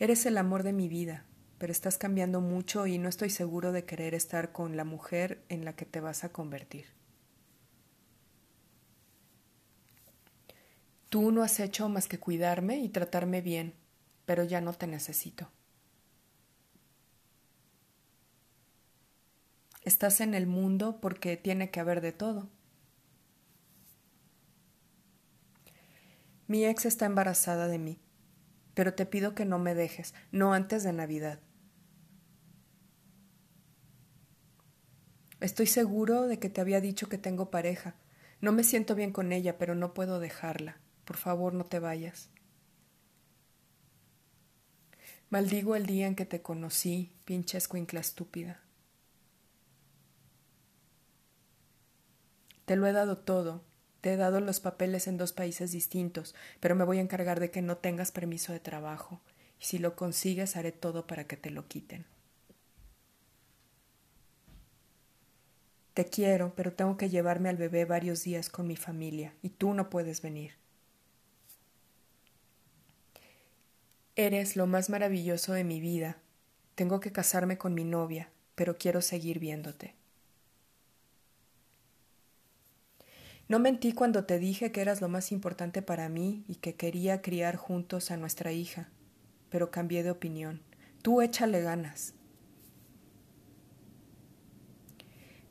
Eres 0.00 0.26
el 0.26 0.36
amor 0.36 0.64
de 0.64 0.72
mi 0.72 0.88
vida, 0.88 1.24
pero 1.58 1.70
estás 1.70 1.96
cambiando 1.96 2.40
mucho 2.40 2.88
y 2.88 2.98
no 2.98 3.08
estoy 3.08 3.30
seguro 3.30 3.70
de 3.70 3.84
querer 3.84 4.14
estar 4.14 4.50
con 4.50 4.76
la 4.76 4.84
mujer 4.84 5.44
en 5.48 5.64
la 5.64 5.74
que 5.74 5.86
te 5.86 6.00
vas 6.00 6.24
a 6.24 6.32
convertir. 6.32 6.86
Tú 11.08 11.30
no 11.30 11.44
has 11.44 11.60
hecho 11.60 11.88
más 11.88 12.08
que 12.08 12.18
cuidarme 12.18 12.78
y 12.78 12.88
tratarme 12.88 13.42
bien, 13.42 13.74
pero 14.26 14.42
ya 14.42 14.60
no 14.60 14.72
te 14.72 14.88
necesito. 14.88 15.52
Estás 19.88 20.20
en 20.20 20.34
el 20.34 20.46
mundo 20.46 21.00
porque 21.00 21.38
tiene 21.38 21.70
que 21.70 21.80
haber 21.80 22.02
de 22.02 22.12
todo. 22.12 22.50
Mi 26.46 26.66
ex 26.66 26.84
está 26.84 27.06
embarazada 27.06 27.68
de 27.68 27.78
mí, 27.78 27.98
pero 28.74 28.92
te 28.92 29.06
pido 29.06 29.34
que 29.34 29.46
no 29.46 29.58
me 29.58 29.74
dejes, 29.74 30.12
no 30.30 30.52
antes 30.52 30.82
de 30.82 30.92
Navidad. 30.92 31.40
Estoy 35.40 35.64
seguro 35.64 36.26
de 36.26 36.38
que 36.38 36.50
te 36.50 36.60
había 36.60 36.82
dicho 36.82 37.08
que 37.08 37.16
tengo 37.16 37.50
pareja. 37.50 37.94
No 38.42 38.52
me 38.52 38.64
siento 38.64 38.94
bien 38.94 39.10
con 39.10 39.32
ella, 39.32 39.56
pero 39.56 39.74
no 39.74 39.94
puedo 39.94 40.20
dejarla. 40.20 40.76
Por 41.06 41.16
favor, 41.16 41.54
no 41.54 41.64
te 41.64 41.78
vayas. 41.78 42.28
Maldigo 45.30 45.76
el 45.76 45.86
día 45.86 46.06
en 46.06 46.14
que 46.14 46.26
te 46.26 46.42
conocí, 46.42 47.10
pinche 47.24 47.56
escuincla 47.56 48.00
estúpida. 48.00 48.67
Te 52.68 52.76
lo 52.76 52.86
he 52.86 52.92
dado 52.92 53.16
todo. 53.16 53.62
Te 54.02 54.12
he 54.12 54.16
dado 54.18 54.40
los 54.40 54.60
papeles 54.60 55.06
en 55.08 55.16
dos 55.16 55.32
países 55.32 55.72
distintos, 55.72 56.34
pero 56.60 56.76
me 56.76 56.84
voy 56.84 56.98
a 56.98 57.00
encargar 57.00 57.40
de 57.40 57.50
que 57.50 57.62
no 57.62 57.78
tengas 57.78 58.12
permiso 58.12 58.52
de 58.52 58.60
trabajo. 58.60 59.22
Y 59.58 59.64
si 59.64 59.78
lo 59.78 59.96
consigues, 59.96 60.54
haré 60.54 60.70
todo 60.70 61.06
para 61.06 61.24
que 61.24 61.38
te 61.38 61.50
lo 61.50 61.66
quiten. 61.66 62.04
Te 65.94 66.10
quiero, 66.10 66.52
pero 66.56 66.74
tengo 66.74 66.98
que 66.98 67.08
llevarme 67.08 67.48
al 67.48 67.56
bebé 67.56 67.86
varios 67.86 68.22
días 68.22 68.50
con 68.50 68.66
mi 68.66 68.76
familia, 68.76 69.32
y 69.40 69.48
tú 69.48 69.72
no 69.72 69.88
puedes 69.88 70.20
venir. 70.20 70.52
Eres 74.14 74.56
lo 74.56 74.66
más 74.66 74.90
maravilloso 74.90 75.54
de 75.54 75.64
mi 75.64 75.80
vida. 75.80 76.18
Tengo 76.74 77.00
que 77.00 77.12
casarme 77.12 77.56
con 77.56 77.72
mi 77.72 77.84
novia, 77.84 78.28
pero 78.54 78.76
quiero 78.76 79.00
seguir 79.00 79.38
viéndote. 79.38 79.97
No 83.48 83.58
mentí 83.58 83.92
cuando 83.92 84.24
te 84.24 84.38
dije 84.38 84.72
que 84.72 84.82
eras 84.82 85.00
lo 85.00 85.08
más 85.08 85.32
importante 85.32 85.80
para 85.80 86.10
mí 86.10 86.44
y 86.48 86.56
que 86.56 86.74
quería 86.74 87.22
criar 87.22 87.56
juntos 87.56 88.10
a 88.10 88.18
nuestra 88.18 88.52
hija, 88.52 88.90
pero 89.48 89.70
cambié 89.70 90.02
de 90.02 90.10
opinión. 90.10 90.60
Tú 91.00 91.22
échale 91.22 91.62
ganas. 91.62 92.14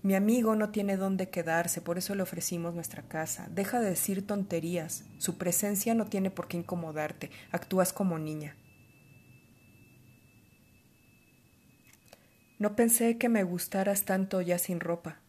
Mi 0.03 0.13
amigo 0.13 0.55
no 0.55 0.69
tiene 0.69 0.95
dónde 0.95 1.29
quedarse, 1.29 1.81
por 1.81 1.97
eso 1.97 2.13
le 2.13 2.21
ofrecimos 2.21 2.75
nuestra 2.75 3.01
casa. 3.01 3.49
Deja 3.51 3.79
de 3.81 3.89
decir 3.89 4.25
tonterías. 4.25 5.03
Su 5.17 5.39
presencia 5.39 5.95
no 5.95 6.05
tiene 6.05 6.29
por 6.29 6.47
qué 6.47 6.57
incomodarte. 6.57 7.31
Actúas 7.51 7.93
como 7.93 8.19
niña. 8.19 8.55
No 12.59 12.75
pensé 12.75 13.17
que 13.17 13.27
me 13.27 13.43
gustaras 13.43 14.03
tanto 14.03 14.39
ya 14.41 14.59
sin 14.59 14.79
ropa. 14.79 15.19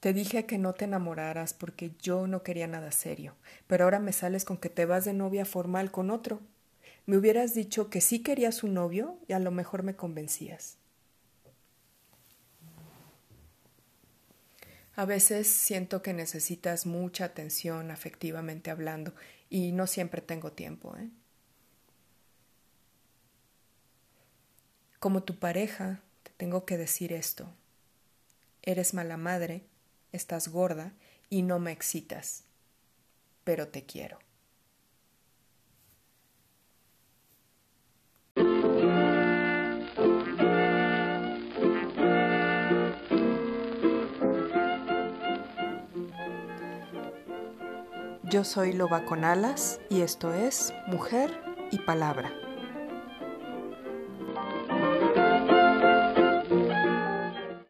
Te 0.00 0.12
dije 0.12 0.46
que 0.46 0.58
no 0.58 0.74
te 0.74 0.84
enamoraras 0.84 1.54
porque 1.54 1.92
yo 2.00 2.26
no 2.26 2.42
quería 2.42 2.68
nada 2.68 2.92
serio, 2.92 3.34
pero 3.66 3.84
ahora 3.84 3.98
me 3.98 4.12
sales 4.12 4.44
con 4.44 4.56
que 4.56 4.68
te 4.68 4.86
vas 4.86 5.04
de 5.04 5.12
novia 5.12 5.44
formal 5.44 5.90
con 5.90 6.10
otro. 6.10 6.40
Me 7.06 7.16
hubieras 7.16 7.54
dicho 7.54 7.90
que 7.90 8.00
sí 8.00 8.20
querías 8.20 8.62
un 8.62 8.74
novio 8.74 9.18
y 9.26 9.32
a 9.32 9.38
lo 9.40 9.50
mejor 9.50 9.82
me 9.82 9.96
convencías. 9.96 10.76
A 14.94 15.04
veces 15.04 15.46
siento 15.46 16.02
que 16.02 16.12
necesitas 16.12 16.84
mucha 16.84 17.24
atención 17.24 17.90
afectivamente 17.90 18.70
hablando 18.70 19.14
y 19.48 19.72
no 19.72 19.86
siempre 19.86 20.20
tengo 20.20 20.52
tiempo. 20.52 20.96
¿eh? 20.96 21.08
Como 24.98 25.22
tu 25.22 25.38
pareja, 25.38 26.00
te 26.24 26.32
tengo 26.36 26.64
que 26.64 26.76
decir 26.76 27.12
esto. 27.12 27.48
Eres 28.62 28.92
mala 28.92 29.16
madre, 29.16 29.62
estás 30.12 30.48
gorda 30.48 30.92
y 31.30 31.42
no 31.42 31.58
me 31.58 31.72
excitas, 31.72 32.44
pero 33.44 33.68
te 33.68 33.84
quiero. 33.84 34.18
Yo 48.30 48.44
soy 48.44 48.74
Loba 48.74 49.06
con 49.06 49.24
Alas 49.24 49.80
y 49.88 50.02
esto 50.02 50.34
es 50.34 50.74
Mujer 50.86 51.40
y 51.70 51.78
Palabra. 51.78 52.47